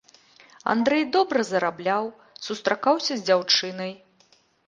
Андрэй 0.73 1.03
добра 1.15 1.43
зарабляў, 1.49 2.09
сустракаўся 2.47 3.13
з 3.19 3.23
дзяўчынай. 3.27 3.91